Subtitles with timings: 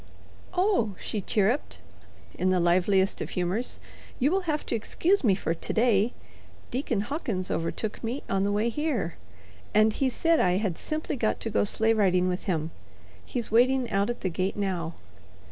[0.55, 1.79] "Oh," she chirruped,
[2.33, 3.79] in the liveliest of humors,
[4.17, 6.13] "you will have to excuse me for to day.
[6.71, 9.13] Deacon Hawkins overtook me on the way here,
[9.75, 12.71] and here said I had simply got to go sleigh riding with him.
[13.23, 14.95] He's waiting out at the gate now."